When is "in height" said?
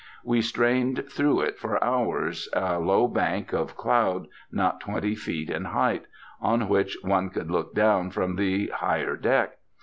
5.51-6.05